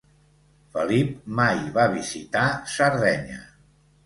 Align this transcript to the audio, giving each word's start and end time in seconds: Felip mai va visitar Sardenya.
Felip 0.77 1.11
mai 1.41 1.61
va 1.77 1.85
visitar 1.93 2.47
Sardenya. 2.79 3.39